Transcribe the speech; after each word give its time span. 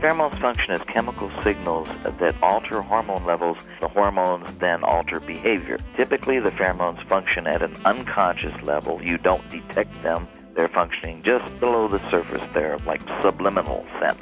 Pheromones 0.00 0.38
function 0.42 0.72
as 0.72 0.82
chemical 0.82 1.30
signals 1.42 1.88
that 2.04 2.34
alter 2.42 2.82
hormone 2.82 3.24
levels. 3.24 3.56
The 3.80 3.88
hormones 3.88 4.46
then 4.58 4.84
alter 4.84 5.20
behavior. 5.20 5.78
Typically, 5.96 6.38
the 6.38 6.50
pheromones 6.50 7.06
function 7.08 7.46
at 7.46 7.62
an 7.62 7.74
unconscious 7.86 8.54
level. 8.62 9.02
You 9.02 9.16
don't 9.16 9.48
detect 9.48 10.02
them. 10.02 10.28
They're 10.54 10.68
functioning 10.68 11.22
just 11.22 11.58
below 11.60 11.88
the 11.88 11.98
surface 12.10 12.42
there, 12.52 12.76
like 12.86 13.00
subliminal 13.22 13.86
sense. 13.98 14.20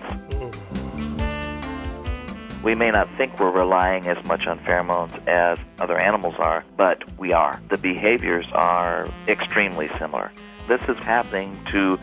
We 2.62 2.74
may 2.76 2.90
not 2.90 3.08
think 3.18 3.38
we're 3.40 3.50
relying 3.50 4.06
as 4.06 4.24
much 4.24 4.46
on 4.46 4.60
pheromones 4.60 5.26
as 5.26 5.58
other 5.80 5.98
animals 5.98 6.34
are, 6.38 6.64
but 6.76 7.02
we 7.18 7.32
are. 7.32 7.60
The 7.68 7.78
behaviors 7.78 8.46
are 8.52 9.08
extremely 9.28 9.90
similar. 9.98 10.32
This 10.68 10.80
is 10.88 10.96
happening 11.04 11.62
to 11.72 11.98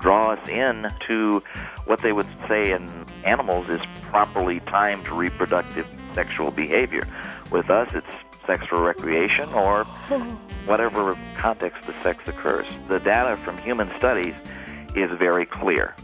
draw 0.00 0.32
us 0.32 0.48
in 0.48 0.86
to 1.08 1.42
what 1.86 2.00
they 2.02 2.12
would 2.12 2.28
say 2.48 2.72
in 2.72 3.06
animals 3.24 3.68
is 3.68 3.80
properly 4.10 4.60
timed 4.60 5.08
reproductive 5.08 5.86
sexual 6.14 6.50
behavior. 6.50 7.06
With 7.50 7.70
us, 7.70 7.88
it's 7.94 8.06
sex 8.46 8.64
for 8.66 8.82
recreation 8.82 9.48
or 9.50 9.84
whatever 10.66 11.18
context 11.38 11.86
the 11.86 11.94
sex 12.02 12.22
occurs. 12.26 12.66
The 12.88 12.98
data 12.98 13.36
from 13.38 13.58
human 13.58 13.90
studies 13.98 14.34
is 14.94 15.10
very 15.18 15.46
clear. 15.46 15.94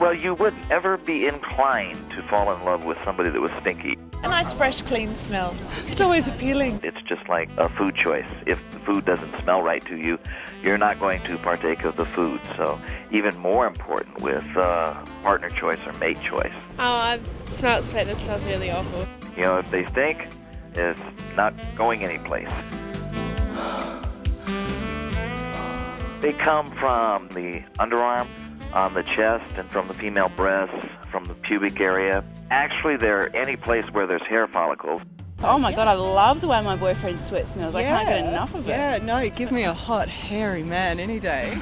Well, 0.00 0.14
you 0.14 0.34
wouldn't 0.34 0.68
ever 0.72 0.96
be 0.96 1.26
inclined 1.26 2.10
to 2.10 2.22
fall 2.28 2.52
in 2.52 2.60
love 2.64 2.84
with 2.84 2.98
somebody 3.04 3.30
that 3.30 3.40
was 3.40 3.52
stinky. 3.60 3.96
A 4.24 4.28
nice, 4.28 4.52
fresh, 4.52 4.82
clean 4.82 5.14
smell. 5.14 5.54
It's 5.86 6.00
always 6.00 6.26
appealing. 6.26 6.80
It's 6.82 6.93
just 7.24 7.28
like 7.28 7.48
a 7.58 7.68
food 7.76 7.94
choice. 7.96 8.26
If 8.46 8.58
the 8.70 8.78
food 8.80 9.04
doesn't 9.04 9.40
smell 9.42 9.62
right 9.62 9.84
to 9.86 9.96
you, 9.96 10.18
you're 10.62 10.78
not 10.78 10.98
going 10.98 11.22
to 11.24 11.38
partake 11.38 11.84
of 11.84 11.96
the 11.96 12.06
food. 12.06 12.40
So, 12.56 12.80
even 13.10 13.36
more 13.38 13.66
important 13.66 14.20
with 14.20 14.44
uh, 14.56 15.04
partner 15.22 15.50
choice 15.50 15.78
or 15.86 15.92
mate 15.94 16.18
choice. 16.22 16.52
Oh, 16.78 16.84
I 16.84 17.20
smelled 17.50 17.84
sweat. 17.84 18.06
That 18.06 18.20
smells 18.20 18.46
really 18.46 18.70
awful. 18.70 19.06
You 19.36 19.42
know, 19.42 19.58
if 19.58 19.70
they 19.70 19.86
stink, 19.86 20.18
it's 20.74 21.00
not 21.36 21.54
going 21.76 22.04
anyplace. 22.04 22.50
They 26.20 26.32
come 26.32 26.70
from 26.78 27.28
the 27.28 27.62
underarm, 27.78 28.28
on 28.72 28.94
the 28.94 29.02
chest, 29.02 29.44
and 29.56 29.70
from 29.70 29.88
the 29.88 29.94
female 29.94 30.30
breasts, 30.30 30.88
from 31.10 31.26
the 31.26 31.34
pubic 31.34 31.80
area. 31.80 32.24
Actually, 32.50 32.96
they're 32.96 33.34
any 33.36 33.56
place 33.56 33.84
where 33.92 34.06
there's 34.06 34.26
hair 34.26 34.48
follicles. 34.48 35.02
Oh 35.46 35.58
my 35.58 35.72
god, 35.72 35.88
I 35.88 35.92
love 35.92 36.40
the 36.40 36.48
way 36.48 36.62
my 36.62 36.74
boyfriend's 36.74 37.24
sweat 37.26 37.46
smells. 37.46 37.74
I 37.74 37.82
can't 37.82 38.08
get 38.08 38.26
enough 38.26 38.54
of 38.54 38.66
it. 38.66 38.70
Yeah, 38.70 38.98
no, 38.98 39.28
give 39.28 39.52
me 39.52 39.64
a 39.64 39.74
hot, 39.74 40.08
hairy 40.08 40.62
man 40.62 40.98
any 40.98 41.20
day. 41.20 41.58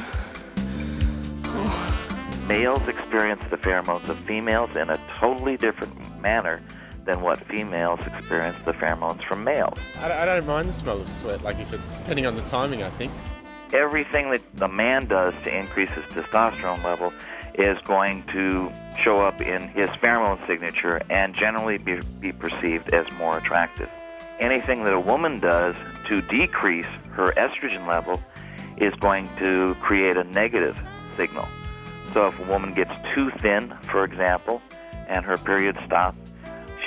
Males 2.46 2.86
experience 2.86 3.42
the 3.50 3.56
pheromones 3.56 4.08
of 4.08 4.18
females 4.20 4.70
in 4.76 4.88
a 4.88 4.98
totally 5.18 5.56
different 5.56 6.20
manner 6.20 6.62
than 7.04 7.22
what 7.22 7.40
females 7.46 7.98
experience 8.06 8.56
the 8.64 8.72
pheromones 8.72 9.26
from 9.26 9.42
males. 9.42 9.78
I, 9.96 10.12
I 10.12 10.24
don't 10.24 10.46
mind 10.46 10.68
the 10.68 10.72
smell 10.72 11.00
of 11.00 11.10
sweat, 11.10 11.42
like 11.42 11.58
if 11.58 11.72
it's 11.72 12.00
depending 12.00 12.26
on 12.26 12.36
the 12.36 12.42
timing, 12.42 12.84
I 12.84 12.90
think. 12.90 13.12
Everything 13.72 14.30
that 14.30 14.42
the 14.54 14.68
man 14.68 15.06
does 15.06 15.34
to 15.44 15.56
increase 15.56 15.90
his 15.90 16.04
testosterone 16.04 16.84
level 16.84 17.12
is 17.54 17.78
going 17.84 18.24
to 18.32 18.72
show 19.02 19.20
up 19.20 19.40
in 19.40 19.68
his 19.68 19.88
pheromone 20.02 20.44
signature 20.46 21.02
and 21.10 21.34
generally 21.34 21.78
be, 21.78 22.00
be 22.20 22.32
perceived 22.32 22.92
as 22.94 23.10
more 23.12 23.38
attractive. 23.38 23.88
Anything 24.40 24.84
that 24.84 24.94
a 24.94 25.00
woman 25.00 25.40
does 25.40 25.74
to 26.08 26.22
decrease 26.22 26.86
her 27.12 27.32
estrogen 27.36 27.86
level 27.86 28.20
is 28.78 28.94
going 28.94 29.28
to 29.38 29.76
create 29.80 30.16
a 30.16 30.24
negative 30.24 30.78
signal. 31.16 31.46
So 32.12 32.28
if 32.28 32.38
a 32.38 32.44
woman 32.44 32.74
gets 32.74 32.92
too 33.14 33.30
thin, 33.40 33.74
for 33.90 34.04
example, 34.04 34.60
and 35.08 35.24
her 35.24 35.36
period 35.36 35.78
stops, 35.86 36.18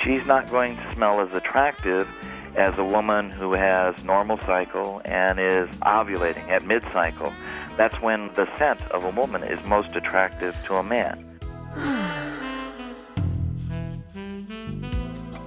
she's 0.02 0.26
not 0.26 0.50
going 0.50 0.76
to 0.76 0.94
smell 0.94 1.20
as 1.20 1.34
attractive 1.34 2.08
as 2.56 2.76
a 2.78 2.84
woman 2.84 3.30
who 3.30 3.52
has 3.52 3.94
normal 4.02 4.38
cycle 4.46 5.02
and 5.04 5.38
is 5.38 5.68
ovulating 5.82 6.48
at 6.48 6.64
mid-cycle. 6.66 7.32
That's 7.76 8.00
when 8.00 8.32
the 8.34 8.48
scent 8.58 8.80
of 8.90 9.04
a 9.04 9.10
woman 9.10 9.42
is 9.42 9.64
most 9.66 9.94
attractive 9.94 10.56
to 10.64 10.76
a 10.76 10.82
man. 10.82 11.38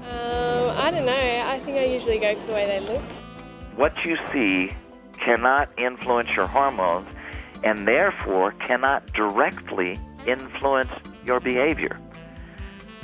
Um, 0.10 0.78
I 0.78 0.92
don't 0.92 1.06
know. 1.06 1.14
I 1.14 1.60
think 1.64 1.78
I 1.78 1.86
usually 1.86 2.20
go 2.20 2.36
for 2.36 2.48
the 2.48 2.54
way 2.54 2.66
they 2.68 2.80
look. 2.80 3.02
What 3.76 3.94
you 4.06 4.18
see 4.32 4.72
cannot 5.20 5.70
influence 5.78 6.30
your 6.36 6.48
hormones 6.48 7.10
and 7.64 7.88
therefore 7.88 8.52
cannot 8.54 9.12
directly 9.14 10.00
influence 10.28 10.92
your 11.26 11.40
behavior. 11.40 12.00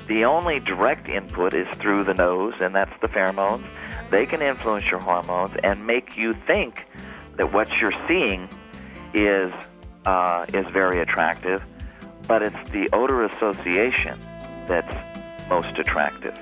The 0.08 0.26
only 0.26 0.60
direct 0.60 1.10
input 1.10 1.54
is 1.54 1.68
through 1.80 2.04
the 2.04 2.14
nose, 2.14 2.54
and 2.60 2.76
that's 2.76 2.94
the 3.02 3.08
pheromones. 3.08 3.68
They 4.16 4.26
can 4.26 4.42
influence 4.42 4.86
your 4.90 5.02
hormones 5.02 5.58
and 5.62 5.86
make 5.86 6.16
you 6.16 6.34
think 6.48 6.86
that 7.36 7.52
what 7.52 7.68
you're 7.82 7.92
seeing 8.08 8.48
is 9.14 9.52
uh, 10.06 10.46
is 10.54 10.66
very 10.72 11.02
attractive, 11.02 11.62
but 12.26 12.42
it's 12.42 12.70
the 12.70 12.88
odor 12.94 13.26
association 13.26 14.18
that's 14.70 14.96
most 15.50 15.78
attractive. 15.78 16.34